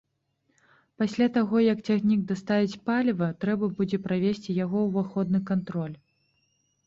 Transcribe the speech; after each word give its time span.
Пасля 1.01 1.25
таго 1.35 1.57
як 1.63 1.83
цягнік 1.89 2.21
даставіць 2.31 2.79
паліва, 2.89 3.27
трэба 3.45 3.69
будзе 3.79 3.97
правесці 4.07 4.57
яго 4.65 4.77
ўваходны 4.87 5.39
кантроль. 5.51 5.93